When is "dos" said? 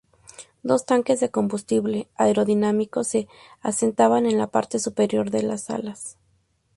0.63-0.87